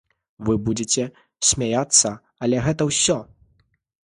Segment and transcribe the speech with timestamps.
[0.45, 1.03] Вы будзіце
[1.49, 2.09] смяяцца,
[2.47, 3.17] але гэта ўсё.